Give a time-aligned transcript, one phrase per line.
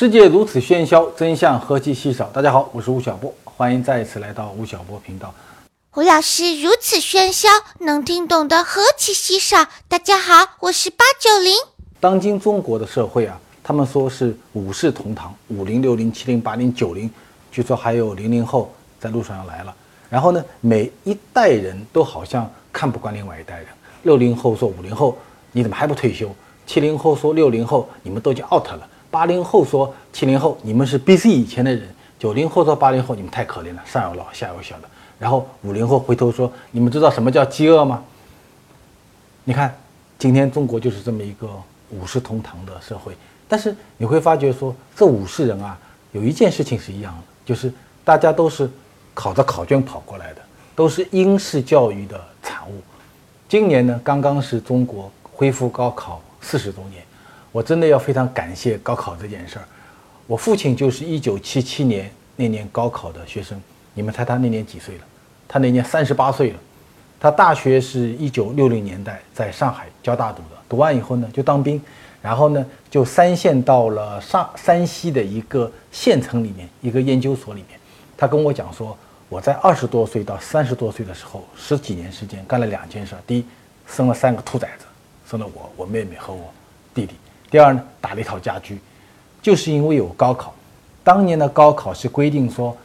[0.00, 2.24] 世界如此喧嚣，真相何其稀少。
[2.28, 5.34] 大家好，我是吴晓波，欢迎再一次来到吴晓波频道。
[5.90, 7.50] 胡老师如此喧嚣，
[7.80, 9.66] 能听懂的何其稀少。
[9.88, 11.52] 大家好，我是八九零。
[12.00, 17.10] 当今中国的社会啊，他们说是五世同堂，五零、六零、七零、八零、九零，
[17.52, 19.76] 据说还有零零后在路上要来了。
[20.08, 23.66] 然后呢，每一代人都好像看不惯另外一代人。
[24.04, 25.18] 六零后说五零后
[25.52, 26.34] 你怎么还不退休？
[26.66, 28.88] 七零后说六零后你们都已经 out 了。
[29.10, 31.88] 八零后说七零后你们是 BC 以前的人。
[32.18, 34.82] 九零后说八零后你们太可怜了，上有老下有小的。
[35.18, 38.02] 然后五零后回头说你们知道什么叫饥饿吗？
[39.44, 39.74] 你看，
[40.18, 41.48] 今天中国就是这么一个
[41.90, 43.14] 五世同堂的社会。
[43.48, 45.78] 但是你会发觉说这五世人啊，
[46.12, 47.72] 有一件事情是一样的，就是
[48.04, 48.70] 大家都是
[49.14, 50.42] 考着考卷跑过来的，
[50.76, 52.74] 都是英式教育的产物。
[53.48, 57.02] 今年呢，刚刚是中国恢复高考四十周年，
[57.52, 59.64] 我真的要非常感谢高考这件事儿。
[60.26, 63.60] 我父亲就是一九七七年那年高考的学生，
[63.94, 65.04] 你们猜他那年几岁了？
[65.48, 66.58] 他那年三十八岁了。
[67.18, 71.80] 他大学是一九六零年代在上海交大读的，读完以后呢就当兵，
[72.22, 77.78] 然后呢就三线到了上山西的一个县城里面一个研究所里面。
[78.16, 78.96] 他跟我讲说。
[79.30, 83.44] 我在二十多岁到三十多岁的时候，十几年时间干了两件事：第一，
[83.86, 84.84] 生了三个兔崽子，
[85.24, 86.52] 生了我、我妹妹和我
[86.92, 87.14] 弟弟；
[87.50, 88.78] 第二呢，打了一套家居。
[89.42, 90.54] 就是因为有高考，
[91.02, 92.76] 当年的高考是规定说，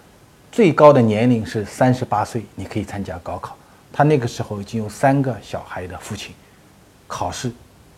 [0.51, 3.55] 最高的年龄是三十八岁，你可以参加高考。
[3.93, 6.33] 他那个时候已经有三个小孩的父亲，
[7.07, 7.51] 考试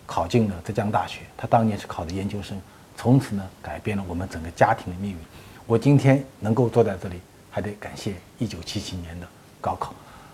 [0.05, 2.59] 考进了浙江大学，他当年是考的研究生，
[2.95, 5.17] 从此呢改变了我们整个家庭的命运。
[5.65, 7.21] 我今天能够坐在这里。
[7.49, 9.25] 还得感谢一九七七年的
[9.59, 9.91] 高考。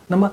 [0.08, 0.30] 那么，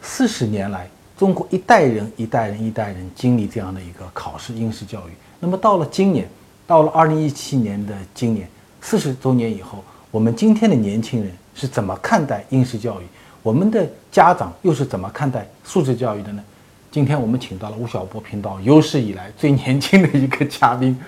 [0.00, 5.12] 四十年来，中国一代人一代人一代人经历这样的一个考试应试教育。
[5.40, 6.28] 那么到了今年，
[6.66, 8.46] 到了二零一七年的今年，
[8.80, 13.04] 四十周年以后，我们今天的年轻人是怎么看待应试教育？
[13.42, 16.42] 我们的家长又是怎么看待素质教育的呢？
[16.90, 20.98] 今天我们请到了吴晓波频道有史以来最年轻的一个嘉宾，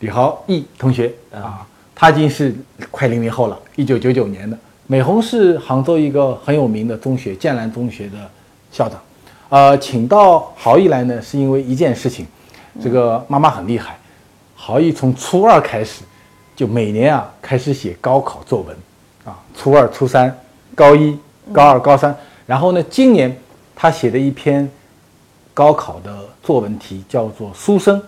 [0.00, 1.66] 李豪毅同学啊。
[1.98, 2.54] 他已经是
[2.90, 4.58] 快零零后了，一九九九年的。
[4.86, 8.30] 美红是杭州一个很有名的中学，建兰中学的
[8.70, 9.00] 校长。
[9.48, 12.26] 呃，请到豪毅来呢，是因为一件事情。
[12.82, 13.98] 这个妈妈很厉害，
[14.54, 16.02] 豪毅从初二开始，
[16.54, 18.76] 就每年啊开始写高考作文，
[19.24, 20.36] 啊，初二、初三、
[20.74, 21.18] 高一、
[21.52, 22.16] 高二、高三。
[22.46, 23.36] 然后呢，今年
[23.74, 24.68] 他写的一篇
[25.52, 28.00] 高考的作文题叫做《书生》，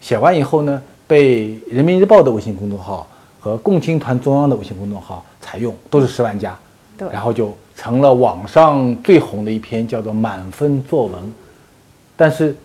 [0.00, 3.06] 写完以后呢，被人民日报的微信公众号。
[3.44, 6.56] 和共青团中央的微信公众号采用都是十万加，
[6.96, 11.34] 对，然后就成了网上最红的一篇叫做满分作文。
[12.16, 12.56] 但是，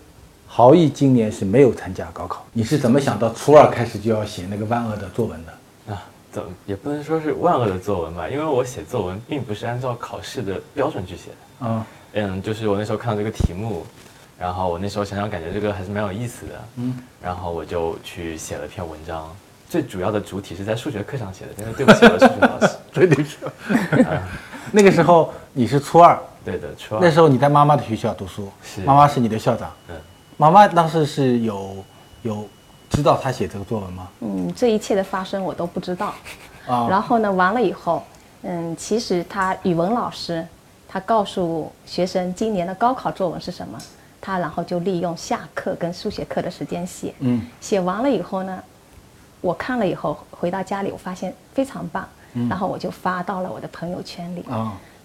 [0.58, 2.44] 豪毅今年是没有参加高考。
[2.52, 5.94] 你是怎么想到初二开始就要写那个万恶的作文的？
[5.94, 11.38] 啊，怎也不能说是万恶的作文吧，因为我写作文并不是按照考试的标准去写的。
[11.62, 13.86] 嗯嗯，就是我那时候看到这个题目，
[14.40, 19.30] 然后我那时候想想感觉这个还是蛮有意思的，嗯，然后我就去写了篇文章。
[19.70, 22.76] 最主要的主体是在数学课上写的，但是对不起了数学老师。
[22.92, 23.38] 对对起。
[24.74, 27.00] 那个时候你是初二，对的，初二。
[27.00, 29.72] 那时候你在妈妈的学校读书，是妈妈是你的校长。
[29.90, 29.96] 嗯，
[30.38, 31.76] 妈妈当时是有
[32.22, 32.48] 有
[32.90, 34.08] 知道他写这个作文吗？
[34.22, 36.14] 嗯，这一切的发生我都不知道。
[36.68, 36.88] 啊。
[36.90, 38.04] 然后呢，完了以后，
[38.44, 40.46] 嗯，其实他语文老师
[40.88, 43.78] 他告诉学生今年的高考作文是什么，
[44.22, 47.14] 他然后就利用下课跟数学课的时间写。
[47.20, 47.42] 嗯。
[47.60, 48.64] 写完了以后呢？
[49.40, 52.08] 我看了以后回到家里，我发现非常棒，
[52.50, 54.44] 然后我就发到了我的朋友圈里。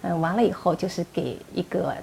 [0.01, 1.95] 嗯，完了以后就是给一个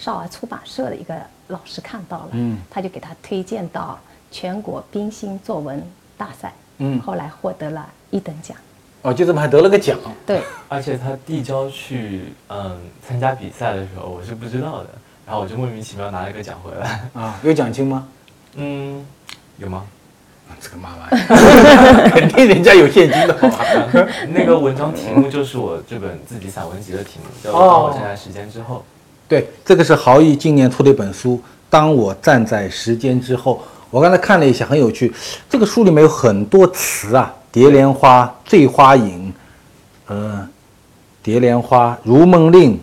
[0.00, 1.14] 少儿出版社的一个
[1.48, 3.98] 老师看到了，嗯，他就给他推荐到
[4.30, 5.82] 全国冰心作文
[6.16, 8.56] 大赛，嗯，后来获得了一等奖。
[9.02, 9.98] 哦，就这么还得了个奖？
[10.26, 14.88] 对， 而且他递交去嗯参加比赛的时候，我是不知道的，
[15.26, 17.02] 然后我就莫名其妙拿了一个奖回来。
[17.12, 18.08] 啊，有奖金吗？
[18.54, 19.04] 嗯，
[19.58, 19.84] 有吗？
[20.60, 21.08] 这个妈妈，
[22.10, 23.64] 肯定人家有现金的好吧？
[24.30, 28.76] 那个文章题目就是我这本自己散文集的题目，叫《当我站在时间之后》。
[29.30, 31.36] 对，这个是豪毅今年出的一本书
[31.70, 33.58] 《当我站在时间之后》。
[33.88, 35.12] 我刚才看了一下，很有趣。
[35.48, 39.32] 这个书里面有很多词啊，蝶恋花、醉花影，
[40.08, 40.48] 呃，
[41.22, 42.80] 蝶恋花、如梦令、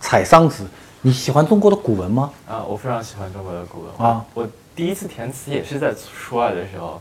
[0.00, 0.66] 采桑子。
[1.00, 2.30] 你喜欢中国的古文吗？
[2.46, 4.46] 啊，我非常喜欢中国的古文啊，我。
[4.76, 7.00] 第一次填词也是在初二的时候，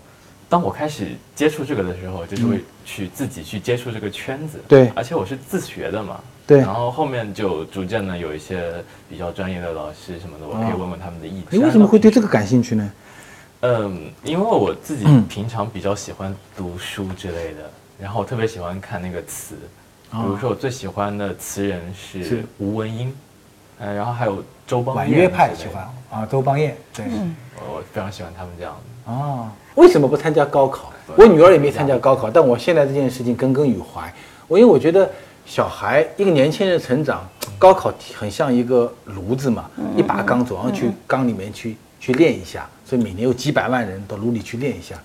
[0.50, 4.60] 当我开始接触这个的时候，就是会去自己去接触这个圈子。
[4.68, 6.20] 对，而且我是自学的嘛。
[6.50, 6.58] 对。
[6.62, 11.44] 然后后面就逐渐的有一些比较专业的老师什么的，我可以问问他们的意见。
[11.52, 12.92] 你为什么会对这个感兴趣呢？
[13.62, 17.70] 嗯，因为我自己平常比较喜欢读书之类的，
[18.02, 19.54] 然后我特别喜欢看那个词，
[20.10, 23.14] 比如说我最喜欢的词人是吴文英，
[23.78, 27.06] 嗯，然后还有周邦婉约派喜欢啊，周邦彦，对，
[27.58, 29.12] 我非常喜欢他们这样的。
[29.12, 30.92] 啊，为什么不参加高考？
[31.16, 34.12] 我女儿也没参加高考，但我现在这件事情耿耿于怀。
[34.48, 35.10] 我因为我觉得
[35.50, 39.68] 小孩一个年轻人成长，高考很像一个炉子嘛，
[39.98, 42.70] 一把钢总要去缸里面去去练一下。
[42.86, 44.96] 所以每年有几百万人到炉里去练一下，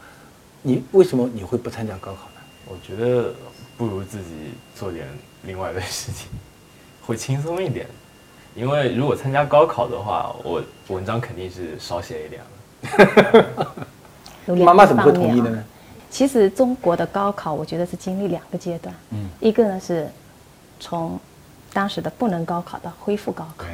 [0.61, 2.43] 你为什么你会不参加高考呢？
[2.67, 3.32] 我觉得
[3.79, 5.06] 不如自己做点
[5.44, 6.29] 另外的事情，
[7.06, 7.87] 会轻松一点。
[8.55, 12.43] 因为如果参加高考的话，我文章肯定是少写一点
[14.46, 14.62] 了。
[14.62, 15.64] 妈妈怎么会同意的呢？
[16.11, 18.94] 其实中国的高考，我觉得是经历两个阶段。
[19.11, 20.06] 嗯，一个呢是
[20.84, 21.19] 从
[21.72, 23.64] 当时的不能高考到恢复高考，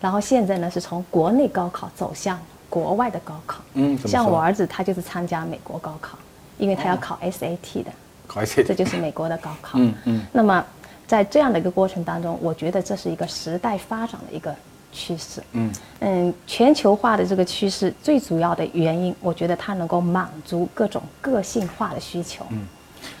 [0.00, 2.38] 然后现在呢是从国内高考走向。
[2.72, 6.16] 国外的高考，嗯，像我儿子他就是参加美国高考，
[6.56, 7.90] 因为他要考 SAT 的，
[8.26, 9.76] 考 SAT，这就是美国的高考。
[9.78, 10.22] 嗯嗯。
[10.32, 10.64] 那么
[11.06, 14.56] 在这样的一个过程当中，我觉得这是一个时代发展的一个
[14.90, 15.42] 趋势。
[15.52, 15.70] 嗯
[16.00, 22.42] 嗯，全球化的这个趋势最主要的原因，我觉得它能够满足各种个性化的需求。
[22.48, 22.66] 嗯，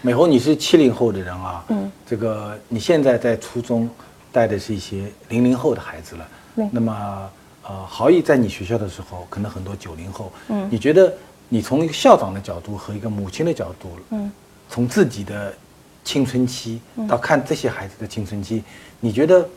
[0.00, 3.88] 美红，你是七零后的人啊，嗯，这个你现在在初中
[4.30, 6.28] 带的是一些零零后的孩子了，
[6.70, 7.30] 那么。
[7.64, 10.32] 呃，豪毅在你学校的时候，可能很多九零后。
[10.48, 11.14] 嗯，你觉得
[11.48, 14.28] 你从一个校长的角度和一个母亲的角度，嗯，
[14.68, 15.54] 从自己的
[16.02, 18.64] 青春期到看这些孩子的青春期，
[18.98, 19.48] 你觉得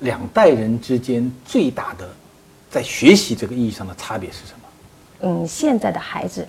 [0.00, 2.06] 两代人之间最大的
[2.70, 4.68] 在学习这个意义上的差别是什么？
[5.22, 6.46] 嗯，现在的孩子，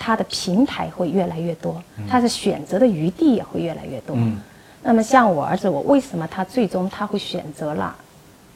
[0.00, 4.16] 他的平台会越来越多，他的选择的余地也会越来越多。
[4.16, 4.40] 嗯，
[4.82, 7.94] 那么像我儿子，我为什么他最终他会选择了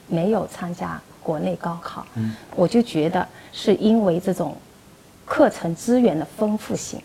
[0.08, 0.98] 没有参加？
[1.22, 4.54] 国内高考，嗯，我就觉得是因为这种
[5.24, 7.00] 课程资源的丰富性。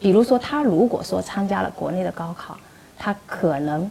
[0.00, 2.56] 比如说，他如果说参加了国内的高考，
[2.96, 3.90] 他可能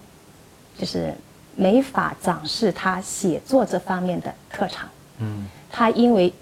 [0.75, 1.13] 就是
[1.55, 4.89] 没法展示他写作这方面的特长。
[5.19, 6.33] 嗯，他因为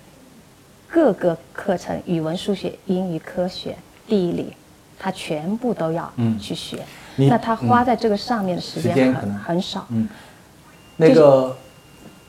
[0.90, 3.76] 各个课程，语文、数学、英语、科学、
[4.08, 4.54] 地理，
[4.98, 6.84] 他全部都要去学。
[7.16, 9.86] 那他花在这个上面的时间很很少。
[9.90, 10.08] 嗯，
[10.98, 11.56] 那个。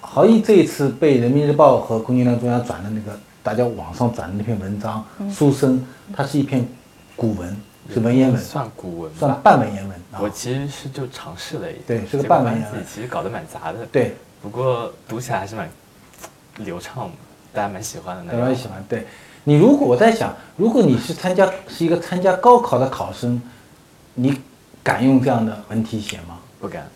[0.03, 5.79] 郝毅这一次被人民日报和空间量中央转的那个，大家网上转的那篇文章《书生》，
[6.17, 6.67] 它是一篇
[7.15, 7.55] 古文，
[7.93, 9.97] 是文言文，算古文，算半文言文。
[10.19, 14.17] 我其实是就尝试了一下，对，是个半文言文，其实搞得蛮杂的，对。
[14.41, 15.69] 不过读起来还是蛮
[16.57, 17.11] 流畅，
[17.53, 18.33] 大家蛮喜欢的。
[18.35, 18.85] 蛮喜欢。
[18.89, 19.07] 对，
[19.45, 23.41] 你如果我在想，如果你是参加是一个参加高考的考生，
[24.15, 24.41] 你
[24.83, 26.39] 敢用这样的文体写吗？
[26.61, 26.87] 不敢。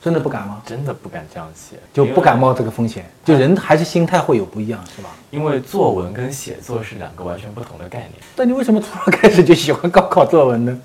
[0.00, 0.62] 真的不敢吗？
[0.64, 3.04] 真的不敢这样写，就不敢冒这个风险。
[3.24, 5.10] 就人还是心态会有不一样，是吧？
[5.32, 8.12] 因为作文跟写作是两个完全不同的概念。
[8.36, 10.80] 那你为什么从开始就喜欢高考作文呢？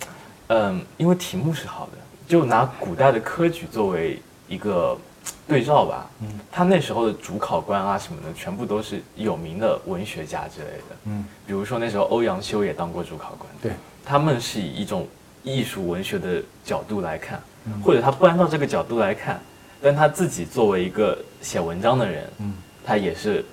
[0.47, 1.91] 嗯，因为题目是好的。
[2.27, 4.97] 就拿古代的科举作为一个
[5.47, 6.09] 对照吧。
[6.21, 6.27] 嗯。
[6.51, 10.95] 他那时候的主考官啊什么的，全部都是有名的文学家之类的。
[11.05, 11.25] 嗯。
[11.45, 13.49] 比如说那时候欧阳修也当过主考官。
[13.61, 13.71] 对。
[14.05, 15.07] 他们是以一种
[15.43, 17.41] 艺术文学的角度来看。
[17.81, 19.39] 或者他不按照这个角度来看，
[19.81, 22.53] 但他自己作为一个写文章的人，嗯，
[22.83, 23.45] 他也是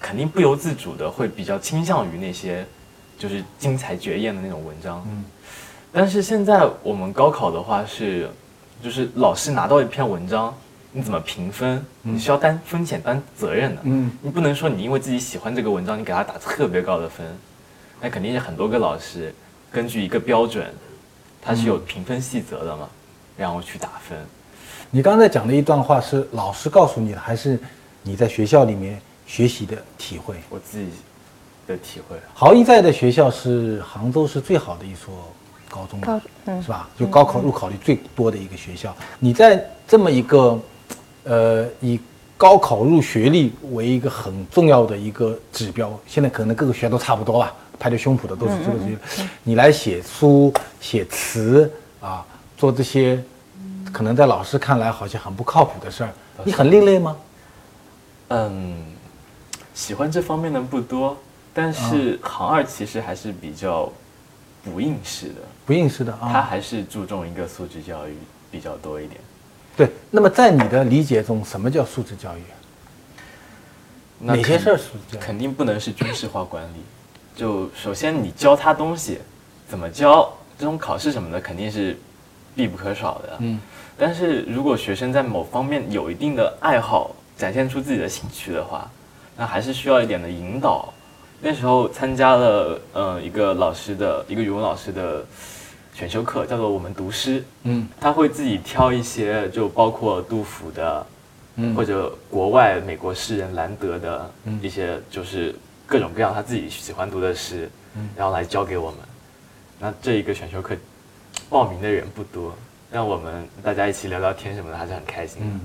[0.00, 2.64] 肯定不由自主的会比较倾向于那些
[3.18, 5.24] 就是精彩绝艳的那种文章，嗯。
[5.90, 8.30] 但是现在我们高考的话是，
[8.82, 10.54] 就是老师拿到一篇文章，
[10.92, 11.84] 你怎么评分？
[12.02, 14.10] 你需要担风险、担责任的，嗯。
[14.22, 17.26] 你不能说你因为自己喜欢这个文章，你给他打特别高的分，
[18.00, 19.34] 那肯定是很多个老师
[19.70, 20.66] 根据一个标准，
[21.42, 22.88] 他是有评分细则的嘛。
[23.36, 24.18] 然后去打分。
[24.90, 27.58] 你刚才讲的一段话是老师告诉你的，还是
[28.02, 30.36] 你在学校里面学习的体会？
[30.50, 30.90] 我自己
[31.66, 32.18] 的体会。
[32.34, 35.14] 豪一在的学校是杭州是最好的一所
[35.70, 36.00] 高中，
[36.46, 36.88] 嗯是吧？
[36.98, 38.94] 就高考入考率最多的一个学校。
[39.18, 40.60] 你在这么一个，
[41.24, 41.98] 呃，以
[42.36, 48.78] 高考入学率为一个很重要的一个指标，现在可能各个学校都差不多吧，拍着胸脯的都是这个
[49.44, 52.26] 你来写书、写词啊。
[52.56, 53.18] 做这些，
[53.90, 56.10] 可能在老师看来好像很不靠谱的事儿，
[56.44, 57.16] 你很另类吗？
[58.28, 58.76] 嗯，
[59.72, 61.16] 喜欢这方面的不多，
[61.54, 63.90] 但是行二其实还是比较
[64.62, 68.14] 不应试的，不应试的啊，他还是注重一个素质教育
[68.50, 69.20] 比较多一点。
[69.76, 72.42] 对，那么在你的理解中，什么叫素质教育？
[74.18, 75.16] 哪些事儿素质？
[75.18, 76.80] 肯定不能是军事化管理。
[77.34, 79.18] 就首先你教他东西，
[79.68, 80.32] 怎么教？
[80.58, 81.96] 这种考试什么的肯定是。
[82.52, 83.60] 必不可少的，嗯，
[83.96, 88.90] 但是如果学生在某方面有一定的爱好，展现出自己的兴趣的话，
[89.36, 90.92] 那还是需要一点的引导，
[91.42, 95.24] 那时候参加了呃一个老师的一个语文老师的
[95.94, 97.42] 选修课，叫做我们读诗。
[97.62, 101.06] 嗯，他会自己挑一些，就包括杜甫的，
[101.56, 104.30] 嗯，或者国外美国诗人兰德的
[104.60, 105.54] 一些，就是
[105.86, 107.70] 各种各样他自己喜欢读的诗，
[108.14, 108.98] 然后来教给我们。
[109.78, 110.76] 那这一个选修课
[111.48, 112.54] 报名的人不多，
[112.92, 115.40] 让我们大家一起聊聊天什么的，还是很开心。
[115.42, 115.60] 嗯，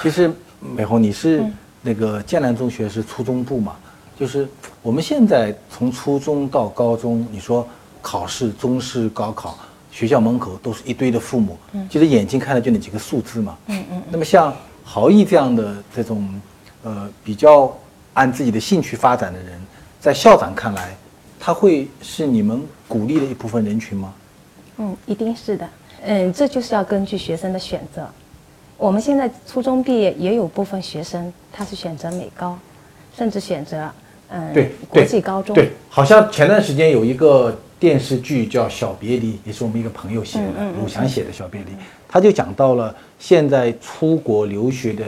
[0.00, 1.42] 其实美红你是
[1.82, 3.74] 那个剑南中学是初中部嘛？
[4.18, 4.48] 就是
[4.82, 7.66] 我们现在从初中到高中，你说
[8.00, 9.58] 考试、中试、高考，
[9.90, 14.02] 学校门口都是一堆的父母，嗯，其实眼睛看的就那几个数字嘛，嗯嗯。
[14.10, 14.54] 那么像
[14.84, 16.40] 豪毅这样的这种，
[16.84, 17.76] 呃，比较
[18.12, 19.60] 按自己的兴趣发展的人，
[20.00, 20.94] 在校长看来，
[21.40, 24.14] 他会是你们鼓励的一部分人群吗？
[24.76, 25.68] 嗯，一定是的。
[26.02, 28.06] 嗯，这就是要根据学生的选择。
[28.76, 32.56] 我们现在初中毕业也有部分学生，他是选择美高，
[33.16, 33.90] 甚至选择。
[34.30, 41.70] 嗯，对，国际高中，对，好像前段时间有一个电视剧叫《小别离》，也是我们一个朋友写的，鲁翔写的《小别离》，
[42.08, 45.04] 他就讲到了现在出国留学的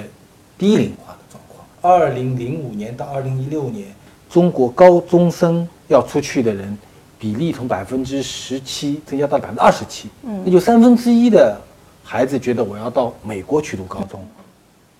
[0.58, 1.66] 低龄化的状况。
[1.80, 3.86] 二零零五年到二零一六年，
[4.28, 6.76] 中国高中生要出去的人
[7.18, 11.58] 比例从百分之十七增加到百分之二十七，嗯，那就三分之一的
[12.04, 14.24] 孩子觉得我要到美国去读高中，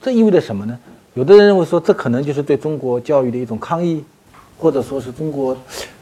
[0.01, 0.79] 这意味着什么呢？
[1.17, 4.05] 有的人认为说，这可能就是对中国教育的一种抗议，
[4.59, 5.57] 或者说是中国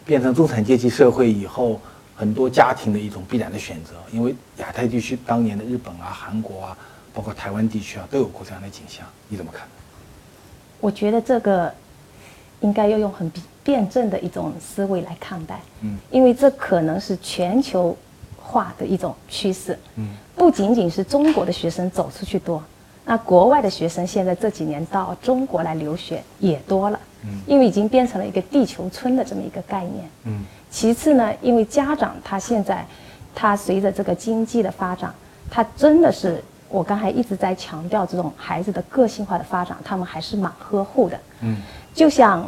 [0.04, 1.80] 变成中产阶级社会以后
[2.16, 3.92] 很多家庭的一种必然的选择。
[4.10, 6.76] 因为亚太地区当年的日本啊、韩国啊，
[7.14, 9.06] 包括台湾地区啊，都有过这样的景象。
[9.28, 9.64] 你怎么看？
[10.80, 11.72] 我觉得这个
[12.58, 13.30] 应该要用很
[13.62, 15.60] 辩证的一种思维来看待。
[15.82, 17.96] 嗯，因为这可能是全球
[18.36, 19.78] 化的一种趋势。
[19.94, 22.60] 嗯，不仅仅是中国的学生走出去多。
[23.04, 30.44] 那国外的学生现在这几年到中国来留学也多了，嗯，因为已经变成了一个地球村的这么一个概念，嗯。
[30.70, 32.84] 其次呢，因为家长他现在，
[33.34, 35.12] 他随着这个经济的发展，
[35.50, 41.58] 他真的是我刚才一直在强调这种孩子的个性化的发展，他们还是蛮呵护的，嗯。
[41.94, 42.44] 就像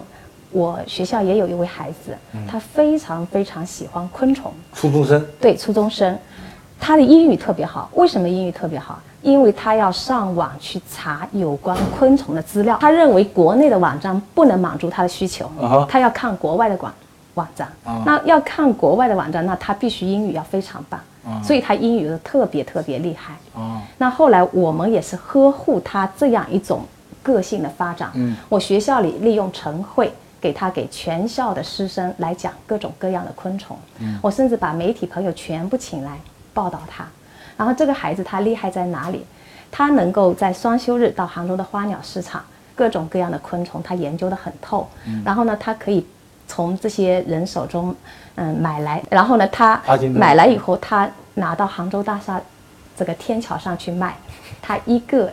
[0.50, 2.16] 我学校也有一位孩子，
[2.48, 6.18] 他非常非常喜欢昆虫，初中生，对，初中生，
[6.80, 9.00] 他的英语特别好，为什么英语特别好？
[9.26, 15.50] 因为他要上网去查有关昆虫的资料，他认为国内的网站不能满足他的需求，
[15.88, 16.94] 他要看国外的网
[17.34, 17.68] 网站。
[18.04, 21.00] 那要看国外的网站，那他必须英语要非常棒，
[21.42, 23.34] 所以他英语特别特别厉害。
[23.98, 26.82] 那后来我们也是呵护他这样一种
[27.24, 28.12] 个性的发展。
[28.48, 33.76] 我学校里利用晨会给他给全校的师生来讲各种各样的昆虫。
[34.22, 36.16] 我甚至把媒体朋友全部请来
[36.54, 37.04] 报道他。
[37.56, 39.24] 然后这个孩子他厉害在哪里？
[39.68, 42.42] 他能够在双休日到杭州的花鸟市场，
[42.74, 44.88] 各种各样的昆虫他研究得很透。
[45.24, 46.06] 然后呢，他可以
[46.46, 47.94] 从这些人手中，
[48.36, 49.02] 嗯，买来。
[49.10, 49.78] 然后呢，他
[50.14, 52.40] 买来以后，他拿到杭州大厦
[52.96, 54.16] 这个天桥上去卖，
[54.62, 55.30] 他一个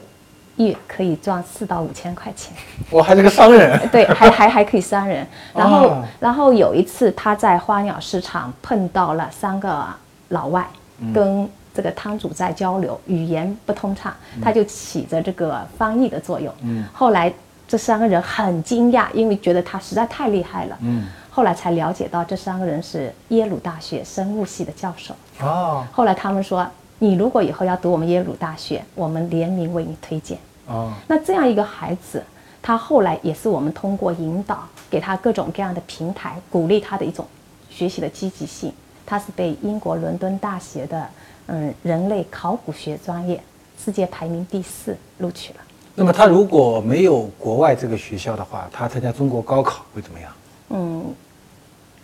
[0.58, 2.54] 月可以赚四到五千块钱。
[2.90, 3.80] 我还是个商人。
[3.94, 5.26] 对，还还还可以商人。
[5.54, 9.86] 然后，然后有一次他在花鸟市场碰到了三个
[10.30, 10.68] 老外，
[11.14, 11.48] 跟。
[11.74, 16.54] 这个汤主在交流，语言不通畅，他就起着这个翻译的作用。
[16.62, 17.34] 嗯，后来
[17.68, 20.78] 这三个人很惊讶，因为觉得他实在太厉害了。
[20.82, 25.16] 嗯，后来才了解到这三个人是耶鲁大学生物系的教授。
[25.42, 26.68] 哦，后来他们说，
[27.00, 30.38] 你如果以后要读我们耶鲁大学，我们联名为你推荐。
[30.68, 32.24] 哦，那这样一个孩子，
[32.62, 37.26] 他后来也是我们通过引导，给他各种各样的平台，鼓励他的一种
[37.70, 38.72] 学习的积极性。
[39.06, 41.10] 他是被英国伦敦大学的。
[41.48, 43.42] 嗯，人类考古学专业
[43.78, 45.60] 世界排名第四，录取了。
[45.96, 50.32] 那么他如果没有国外这个学校的话，他参加中国高考会怎么样？
[50.70, 51.14] 嗯，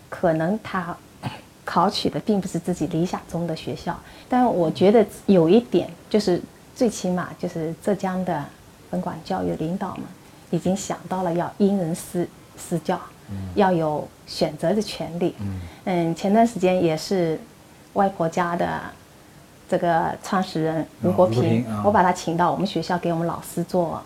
[0.10, 0.96] 可能他
[1.63, 6.41] 考取的并不是自己理想中的学校，但我觉得有一点就是，
[6.75, 8.46] 最起码就是浙江的
[8.91, 10.03] 分管教育领导们
[10.51, 12.27] 已经想到了要因人施
[12.58, 13.00] 施教，
[13.55, 15.34] 要有选择的权利。
[15.39, 17.39] 嗯嗯，前段时间也是
[17.93, 18.81] 外婆家的。
[19.70, 24.02] 这个创始人吴国平，我把他请到我们学校给我们老师做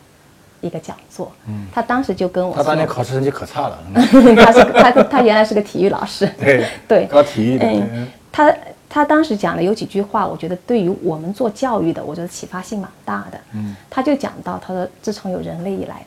[0.60, 1.32] 一个讲座。
[1.48, 3.79] 嗯，他当时就跟我说，他当年考试成绩可差了。
[3.96, 6.27] 他是他他原来是个体育老师。
[6.38, 7.65] 对 对，搞体育的。
[7.65, 8.53] 嗯，他
[8.89, 13.39] 他当时讲的有几句话，我觉得对于我们做教育的，我觉得启发性蛮大的。
[13.53, 16.05] 嗯，他就讲到，他说自从有人类以来，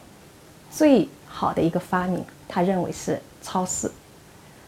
[0.70, 3.90] 最好的一个发明，他认为是超市。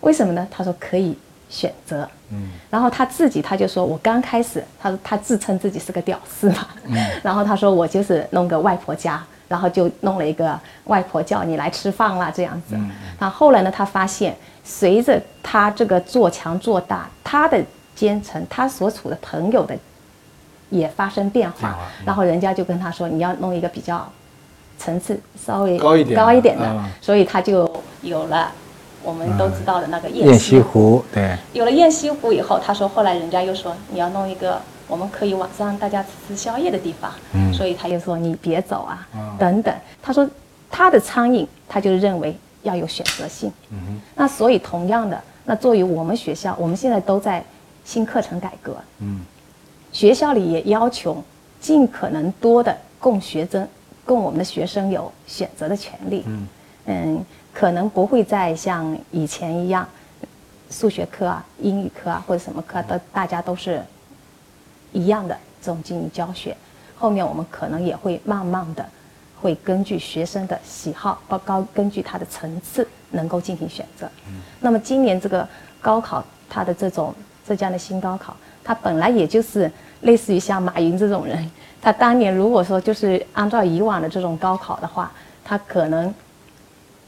[0.00, 0.48] 为什么呢？
[0.50, 1.16] 他说可以。
[1.48, 12.76] 选择，嗯，然后他自己他就说，我刚开始，他说他自称自己是个屌丝嘛，嗯， 然后他说我就是弄个外婆家，然后就弄了一个外婆叫你来吃饭啦这样子。
[13.18, 17.62] 那后来呢，他发现随着他这个做强做大，他的
[17.94, 19.74] 阶层，他所处的朋友的
[20.68, 24.06] 也发生变化，然后人家就跟他说，你要弄一个比较
[24.78, 27.68] 层次稍微高一点高一点的，所以他就
[28.02, 28.52] 有了
[29.08, 31.02] 我们都知道的那个雁西湖。
[31.12, 34.60] 对，有了雁西湖以后，他说后来人家又说你要弄一个。
[34.90, 39.06] 我们可以晚上大家吃吃宵夜的地方，嗯，所以他又说你别走啊，
[39.38, 39.74] 等等。
[40.00, 40.26] 他说
[40.70, 47.44] 他的苍蝇，他就认为要有选择性，嗯那所以同样的，那作为我们学校，我们现在都在
[47.84, 49.20] 新课程改革，嗯，
[49.92, 51.22] 学校里也要求
[51.60, 53.68] 尽可能多的供学生，
[54.06, 56.48] 供我们的学生有选择的权利，嗯。
[56.90, 57.22] 嗯，
[57.58, 59.88] 可能不会再像以前一样，
[60.70, 63.82] 数学课啊、英语课啊或者什么课都大家都是。
[64.90, 66.56] 一样的这种进行教学，
[66.96, 68.88] 后面我们可能也会慢慢的，
[69.38, 74.08] 会根据学生的喜好，包高根据他的层次，能够进行选择。
[74.60, 75.46] 那么今年这个
[75.82, 77.14] 高考，它的这种
[77.46, 78.34] 浙江的新高考，
[78.64, 81.50] 它本来也就是类似于像马云这种人，
[81.82, 85.12] 他当年如果说就是按照以往的这种高考的话，
[85.44, 86.12] 他可能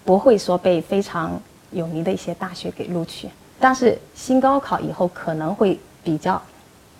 [0.04, 1.40] 不会说被非常
[1.72, 3.28] 有名的一些大学给录取，
[3.58, 6.40] 但是新高考以后可能会比较。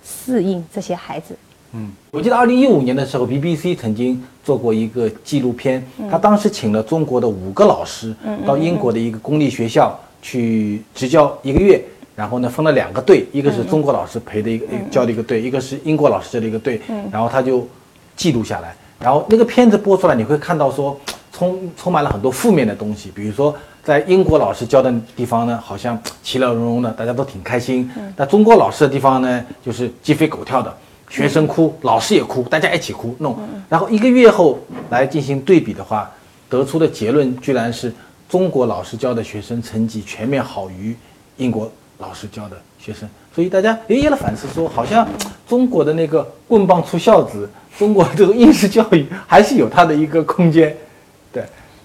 [0.03, 1.37] 适应这些孩子。
[1.73, 8.17] 嗯，我记得二零一五年的时候，BBC 曾经做过一个纪录片，他当时请了中国的五个老师
[8.47, 11.85] 到英国的一个公立学校去执教一个月，
[12.17, 16.81] 然后呢分了两个队，一个是中国老师陪的一个教的一个队，一个是英国老师教的一个队，
[17.13, 17.69] 然后他就
[18.17, 20.99] 记录下来，然后那个片子播出来，你会看到说
[21.41, 23.57] 充充满了很多负面的东西，比如说。
[23.83, 27.91] 在英国老师教的地方呢，好像其乐融融的，大家都挺开心。
[28.15, 30.73] 那中国老师的地方呢，就是鸡飞狗跳的，
[31.09, 33.39] 学生哭，老师也哭，大家一起哭弄。
[33.71, 34.59] 然后一个月后
[34.91, 36.11] 来进行对比的话，
[36.51, 37.91] 得出的结论居然是
[38.29, 40.95] 中国老师教的学生成绩全面好于
[41.39, 43.09] 英国老师教的学生。
[43.35, 45.09] 所以大家也有了反思，说好像
[45.49, 47.49] 中国的那个棍棒出孝子，
[47.79, 50.77] 中国这种应试教育还是有它的一个空间。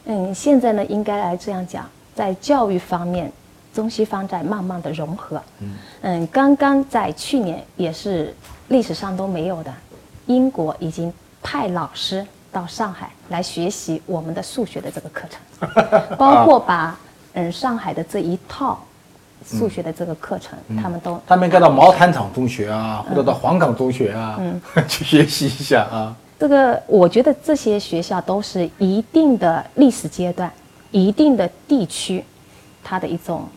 [0.06, 0.16] 对。
[0.16, 3.32] 嗯，现在呢，应该来这样讲，在教育方面，
[3.74, 5.42] 中西方在慢慢的融合。
[5.60, 5.70] 嗯，
[6.02, 8.34] 嗯，刚刚在去年也是
[8.70, 9.74] 历史上都没有的，
[10.28, 15.70] 英国已经派老师到上海来学习我们的数学的这个课程，
[16.18, 16.98] 包括把
[17.34, 18.80] 嗯上海的这一套
[19.46, 24.40] 数学的这个课程，他们都他们该到毛坦厂中学啊，或者到黄冈中学啊，
[24.88, 26.16] 去学习一下啊。
[26.38, 30.52] 这个我觉得这些学校都是一定的历史阶段、
[30.92, 32.24] 一定的地区，
[32.84, 33.48] 它的一种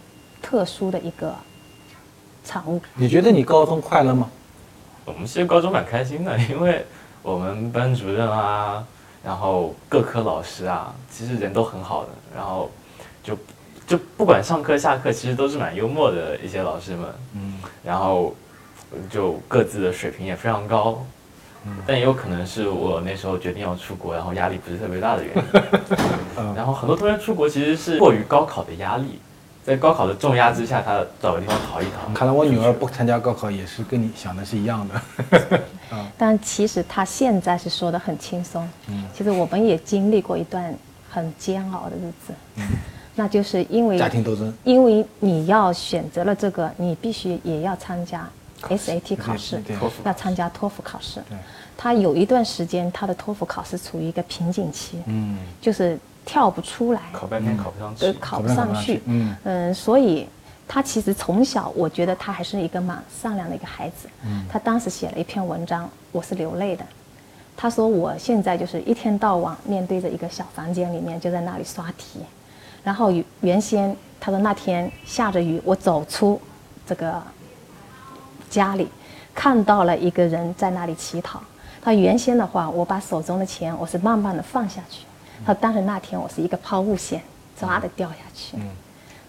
[0.40, 1.34] 特殊的一个
[2.44, 2.80] 产物。
[2.94, 4.30] 你觉得你高中快乐吗？
[5.04, 6.84] 我们其实高中蛮开心的， 因为
[7.22, 8.84] 我们班主任啊，
[9.24, 12.70] 然后各科老师啊，其实人都很好的，然后
[13.24, 13.36] 就
[13.86, 17.08] 就不管上课下课，其实都是蛮幽默的一些老师们。
[17.34, 18.34] 嗯，然后
[19.10, 21.04] 就各自的水平也非常高。
[21.86, 25.42] 但也有可能是我那时候决定要出国，然后压力不是特别大的原因。
[26.56, 29.18] 然后很多同学出国其实是迫于高考的压力，
[29.64, 32.12] 在高考的重压之下，他找个地方逃一逃。
[32.14, 35.60] 看来我女儿不参加高考也是跟你想的是一样的。
[36.16, 38.66] 但其实她现在是说的很轻松。
[38.88, 40.74] 嗯，其实我们也经历过一段
[41.10, 42.34] 很煎熬的日子。
[42.56, 42.62] 嗯，
[43.14, 48.28] 那就是因为家庭斗争，因为你要选择了这个，你必须也要参加。
[48.62, 49.62] SAT 考试。
[50.04, 51.22] 要参加托福考试，
[51.76, 59.36] 他有一段时间他的托福考试处于一个瓶颈期，嗯，就是跳不出来，考半天考不上去，考不上去，嗯。
[59.44, 60.26] 嗯，所以
[60.66, 66.84] 他其实从小我觉得他还是一个蛮善良的一个孩子，嗯，他当时写了一篇文章，我是流泪的，
[67.56, 72.18] 他说我现在就是一天到晚面对着一个小房间里面就在那里刷题，
[72.82, 76.40] 然后原先他说那天下着雨，我走出
[76.84, 77.22] 这个。
[78.50, 78.88] 家里
[79.34, 81.40] 看到了一个人在那里乞讨，
[81.80, 85.04] 他原先的话，我把手中的钱我是慢慢的放下去，
[85.46, 87.22] 他当时那天我是一个抛物线，
[87.58, 88.56] 抓的掉下去，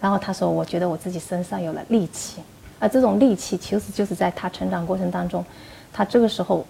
[0.00, 2.40] 然后他说我觉得我自己身上有了力气，
[2.78, 5.44] 而这种力气其实就是在他成长过程当中，
[5.92, 6.66] 他这个时候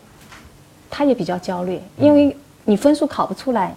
[0.91, 3.75] 他也比较焦虑，因为你分数考不出来。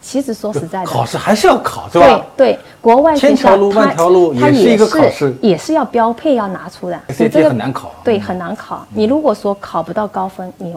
[0.00, 2.24] 其实说实在的，考试还是要考，是吧？
[2.36, 7.00] 对对，国外千条路万条路也是一个考试，也是要标配要拿出的。
[7.08, 8.86] 这个很难考，对，很难考。
[8.90, 10.76] 你如果说考不到高分，你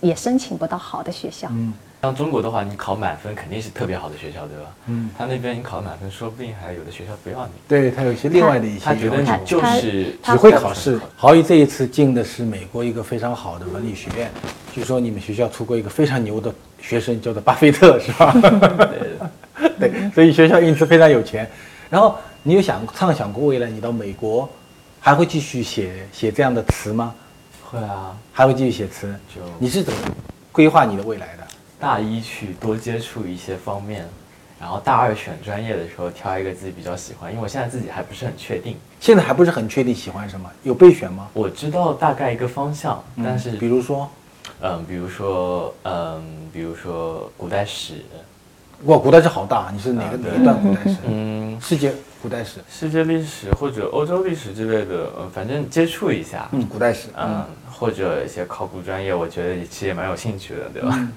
[0.00, 1.48] 也申请不到好的学校。
[1.50, 1.72] 嗯，
[2.04, 4.70] 像中国的话，你考满分肯定是特别好的学校，对吧？
[4.86, 5.08] 嗯。
[5.16, 7.52] 他那边你考了满分，说不定还有的学校不要你。
[7.66, 11.00] 对他有一些另外的一些，他觉得你就是只会考试。
[11.16, 14.30] 郝宇这一次进的是美国一个非常好的文理学院，
[14.74, 18.34] 据说你们学校出过一个非常牛的学生，叫做巴菲特，是吧？
[19.80, 21.48] 对， 所以学校因此非常有钱。
[21.88, 24.46] 然后你有想畅想过未来你到美国，
[25.00, 27.14] 还会继续写写这样的词吗？
[27.62, 29.14] 会啊，还会继续写词。
[29.34, 29.98] 就你是怎么
[30.52, 31.43] 规划你的未来的？
[31.84, 34.08] 大一去多接触一些方面，
[34.58, 38.78] 然后大二选专业的时候挑一个自己比较喜欢，因为我现在自己还不是很确定。
[38.98, 40.50] 现在还不是很确定喜欢什么？
[40.62, 41.28] 有备选吗？
[41.34, 44.08] 我知道大概一个方向，但是比如说，
[44.62, 46.22] 嗯，比如说，嗯，
[46.54, 47.96] 比如说古代史。
[48.84, 49.70] 哇，古代史好大！
[49.70, 50.96] 你是哪个哪一段古代史？
[51.06, 51.92] 嗯，世界
[52.22, 56.48] 古代史、世界历史或者欧洲历史之类的，呃，反正接触一下。
[56.52, 60.94] 嗯，古代史，嗯，或者一些考古专业，我觉得其实也蛮有兴趣的，对吧？
[60.98, 61.12] 嗯，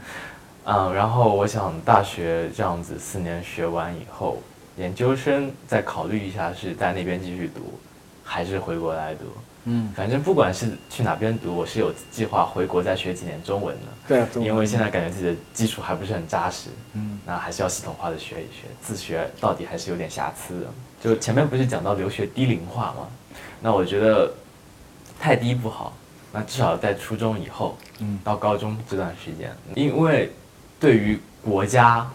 [0.68, 4.42] 然后我想大学这样子四年学完以后，
[4.76, 7.80] 研究生再考虑一下是在那边继续读，
[8.22, 9.22] 还是回国来读。
[9.64, 14.26] 嗯，反正不管是去哪边读，我是有计划回国再学几年中文的。
[14.34, 16.70] 对，因为现在感觉自己的基础还不是很扎实。
[16.94, 20.68] 嗯，那还是要系统化的学一学，自学到底还是有点瑕疵的。
[21.02, 23.08] 就前面不是讲到留学低龄化吗？
[23.62, 24.30] 那我觉得
[25.18, 25.94] 太低不好，
[26.34, 30.30] 那至少在初中以后，嗯，到高中这段时间，因为。
[30.80, 32.06] 对于国家，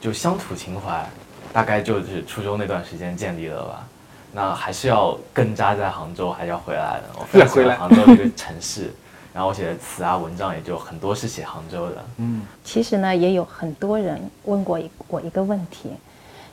[0.00, 1.04] 就乡土情怀，
[1.52, 3.86] 大概就是初中那段时间建立了吧。
[4.32, 7.04] 那还是要根扎在杭州，还是要回来的。
[7.18, 8.92] 我非常喜欢杭州这个城市，
[9.32, 12.04] 然后我写的词啊文章也就很多是写杭州的。
[12.18, 15.90] 嗯，其实呢，也有很多人问过我一个问题，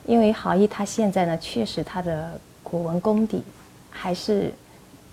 [0.06, 3.42] 因为郝毅他现在呢，确实他的古文功底
[3.90, 4.52] 还是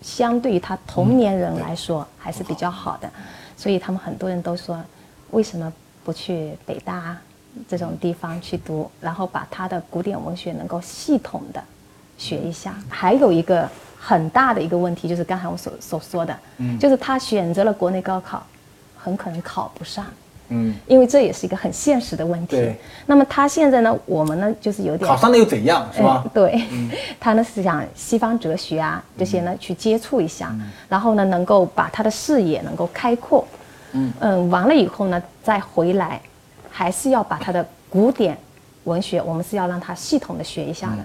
[0.01, 3.11] 相对于他同年人来说还是比较好的，
[3.57, 4.79] 所以他们很多人都说，
[5.31, 5.71] 为什么？
[6.09, 7.15] 不去北大
[7.67, 11.63] 这种地方去读，然后把他的古典文学能够系统的
[12.17, 12.73] 学一下。
[12.89, 18.43] 还有一个很大的一个问题，就是刚才我所所说的，嗯，就是他选择了国内高考，
[18.97, 20.03] 很可能考不上，
[20.47, 22.55] 嗯，因为这也是一个很现实的问题。
[22.55, 22.75] 对。
[23.05, 26.25] 那么他现在呢，我们呢就是有点考上了又怎样，是吧？
[26.33, 26.59] 对，
[27.21, 30.55] 他呢是想西方哲学啊这些呢去接触一下，
[30.89, 33.47] 然后呢能够把他的视野能够开阔。
[33.93, 36.21] 嗯嗯，完了以后呢，再回来，
[36.69, 38.37] 还是要把他的古典
[38.83, 40.97] 文学，我们是要让他系统的学一下的。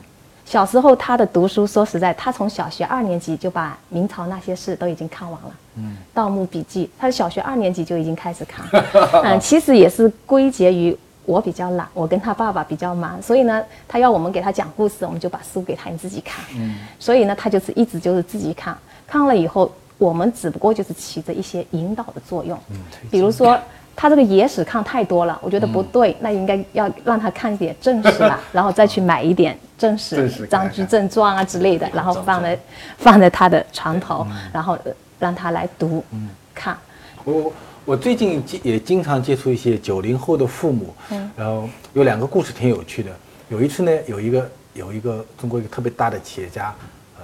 [0.44, 5.50] 小时候他的读书，说实在，他从小学二年级就把明朝那些事都已经看完了。
[5.76, 8.66] 嗯，《盗墓笔记》，他的小学二年级就已经开始看。
[9.24, 10.94] 嗯，其实也是归结于
[11.24, 16.44] 我比较懒，我跟他爸爸比较忙，所以呢，他要我们给他讲故事，我们就把书给他，你自己看。
[16.54, 19.72] 嗯，所以呢，他就是一直就是自己看，看了以后。
[19.98, 22.76] 我们只不过就是起着一些引导的作用，嗯，
[23.10, 23.58] 比如说
[23.94, 32.58] 他这个野史看太多了，我觉得不对，那应该要让他看一点正史吧， 然后再去买一点正史，张居正传啊之类的，然后放在
[32.98, 34.76] 放在他的床头，然后
[35.20, 36.76] 让他来读，嗯看。
[37.24, 37.52] 我
[37.84, 43.10] 我最近也经常接触一些九零后的父母，嗯，然后有两个故事挺有趣的。
[43.48, 46.74] 有一次呢，有一个有一个中国一个特别大的企业家，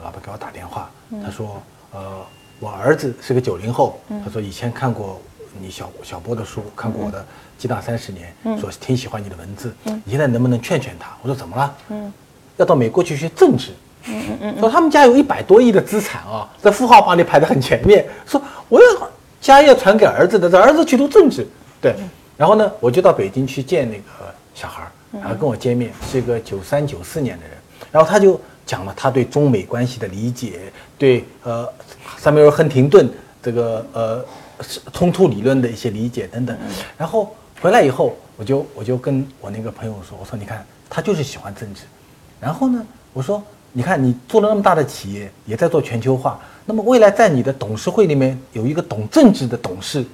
[0.05, 0.89] 老板给我打电话，
[1.25, 1.61] 他说，
[1.93, 2.25] 呃。
[2.61, 5.19] 我儿子是个九零后，他说以前看过
[5.59, 7.19] 你小小波的书，看过我的
[7.57, 9.75] 《激荡三十年》，说挺喜欢你的文字。
[10.05, 11.17] 你现在能不能劝劝他？
[11.23, 11.75] 我说怎么了？
[12.59, 13.71] 要到美国去学政治。
[14.61, 18.07] 说他们家有一百多亿的资产啊，在富豪榜里排得很前面。
[18.27, 21.47] 说我要家业传给儿子的，这儿子去读政治。
[21.81, 21.95] 对，
[22.37, 27.57] 然后呢，我就到北京去见那个小孩儿，然后跟我见面，是一个九三九四年的人，
[27.91, 30.61] 然后他就讲了他对中美关系的理解，
[30.99, 31.67] 对呃。
[32.23, 33.09] 萨缪尔·亨廷顿
[33.43, 34.23] 这个呃
[34.93, 36.55] 冲突理论的一些理解等等，
[36.99, 41.85] 然后回来以后，我就我就跟我那个朋友说，我说你看他就是喜欢政治，
[42.39, 50.05] 然后呢，我说你看你做了那么大的企业，也在做全球化，那么未来在你的董事会里面有一个懂政治的董事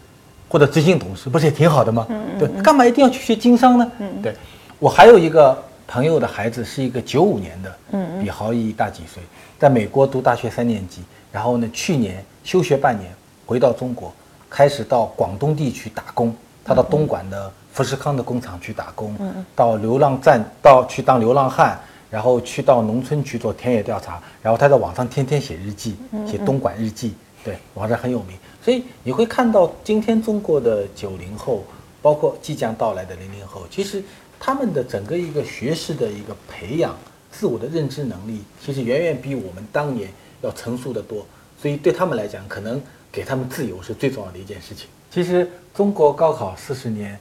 [0.48, 2.06] 或者执行董事，不是也挺好的吗？
[2.38, 3.92] 对，干嘛一定要去学经商呢？
[4.22, 4.32] 对，
[4.78, 7.76] 我还有一个朋友的孩子是一个九五年的，
[8.22, 9.20] 比豪毅大几岁，
[9.58, 11.02] 在美国读大学三年级。
[11.36, 14.10] 然后呢，去年休学半年，回到中国，
[14.48, 16.34] 开始到广东地区打工。
[16.64, 19.14] 他到东莞的富士康的工厂去打工，
[19.54, 24.18] 到流浪站到去当流浪汉，然后去到农村去做田野调查。
[24.42, 25.96] 然后他在网上天天写日记，
[26.26, 27.12] 写东莞日记，
[27.44, 28.34] 对，网上很有名。
[28.62, 31.62] 所以你会看到今天中国的九零后，
[32.00, 34.02] 包括即将到来的零零后，其实
[34.40, 36.96] 他们的整个一个学识的一个培养，
[37.30, 40.08] 自我的认知能力，其实远远比我们当年。
[40.42, 41.26] 要成熟的多，
[41.60, 44.88] 所以对他们来讲，可能给他们自由是最重要的一件事情。
[45.10, 47.18] 其实中国高考四十年，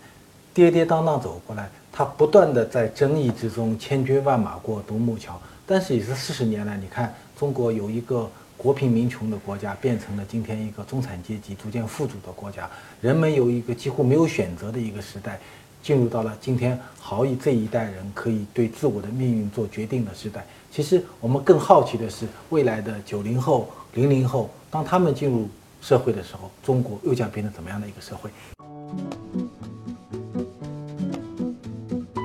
[0.54, 5.39] 跌跌宕荡走过来，他不断的在争议之中千军万马过独木桥。
[5.65, 12.69] 但是也是四十年来，你看中国有一个国贫民穷的国家，变成了今天一个中产阶级逐渐富足的国家，
[13.01, 15.39] 人们有一个几乎没有选择的一个时代。
[15.86, 20.43] 进入到了今天，好逸这一代人可以对自我的命运做决定的时代。
[20.71, 25.48] 其实我们更好奇的是，未来的九零后、零零后，当他们进入
[25.84, 28.32] 社会的时候，中国又将变成怎么样的一个社会？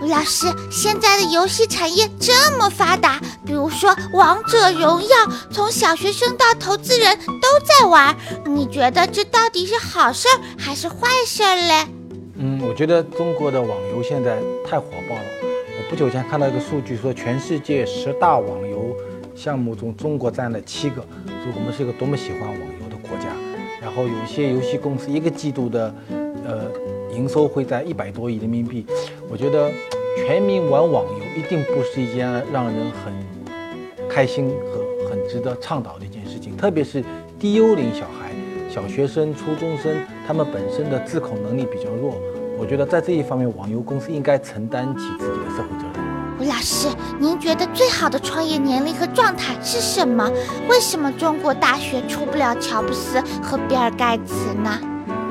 [0.00, 5.16] 吴老师，现在的游戏产业这么发达，比如说《王者荣耀》，
[5.52, 11.86] 从小学生到投资人都在玩，你觉得这到底是好事还是坏事儿嘞？
[12.42, 15.22] 嗯，我觉得中国的网游现在太火爆了。
[15.42, 18.96] 我不久前看到一个数据，说全世界十大网游
[19.34, 23.26] 项目中，中国占了七个，所以我们是一个多么喜欢网游的国家。
[23.82, 25.94] 然后有些游戏公司一个季度的，
[26.46, 26.72] 呃，
[27.12, 28.86] 营收会在一百多亿人民币。
[29.30, 29.70] 我觉得
[30.24, 37.04] 全民玩网游一定不是一件让人很开心和很值得倡导的一件事情，特别是
[37.38, 38.30] 低幽龄小孩。
[38.70, 39.92] 小学生、初中生，
[40.30, 42.14] 他们本身的自控能力比较弱，
[42.56, 46.38] 我觉得在这一方面，网游公司应该承担起自己的社会责任。
[46.38, 46.86] 吴老师，
[47.18, 50.30] 您觉得最好的创业年龄和状态是什么？
[50.68, 54.78] 为什么中国大学出不了乔布斯和比尔盖茨呢？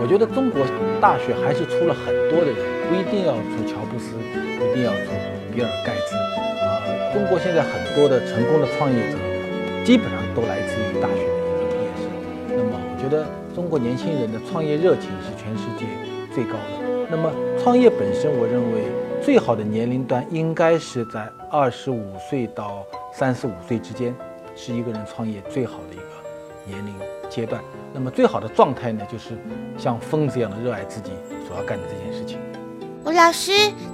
[0.02, 0.66] 我觉得中国
[1.00, 2.60] 大学还是出了很多的人，
[2.90, 4.20] 不一定要出乔布斯，
[4.60, 5.16] 不一定要出
[5.56, 6.14] 比尔盖茨。
[6.60, 6.84] 啊，
[7.14, 9.16] 中国现在很多的成功的创业者，
[9.86, 11.40] 基本上都来自于大学的
[11.72, 12.04] 毕业生。
[12.50, 13.00] 那么，我。
[13.00, 13.24] 觉得
[13.60, 15.86] 中国年轻人的创业热情是全世界
[16.34, 17.08] 最高的。
[17.12, 17.30] 那么
[17.62, 18.86] 创业本身，我认为
[19.22, 24.16] 最好的年龄段应该是在二十五岁到三十五岁之间，
[24.56, 26.04] 是一个人创业最好的一个
[26.66, 26.94] 年龄
[27.30, 27.62] 阶段。
[27.94, 29.38] 那么最好的状态呢，就是
[29.78, 31.12] 像疯子一样的热爱自己
[31.46, 32.40] 所要干的这件事情。
[33.04, 33.52] 吴老师，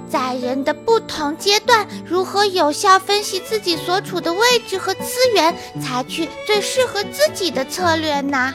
[0.08, 5.52] 在人的不同阶段，如何有效分析自己所处的位置和资源，
[5.82, 8.54] 采取最适合自己的策略呢？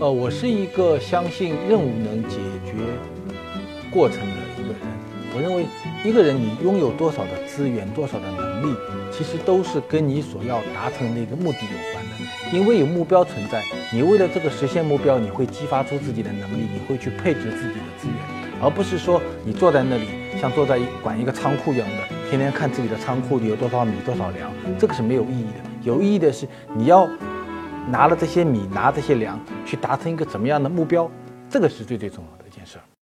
[0.00, 2.72] 呃，我是一个相信任务能解决
[3.90, 4.78] 过程的一个人。
[5.34, 5.66] 我认为，
[6.04, 8.76] 一个人你拥有多少的资源、多少的能力，
[9.10, 12.56] 其实都是跟你所要达成的那个目的有关的。
[12.56, 13.60] 因为有目标存在，
[13.92, 18.16] 你为了这个实现目标，你会激发出自己的能力，你会去配置自己的资源，
[18.62, 20.06] 而不是说你坐在那里
[20.40, 25.68] 像坐在管一个仓库一样的，天天看自己的仓库里有多少米、多少粮，这个是没有意义的。
[25.82, 27.08] 有意义的是你要。
[27.90, 31.10] 拿了这些米，拿这些粮，去达成一个怎么样的目标？
[31.48, 32.78] 这个是最最重要的一件事。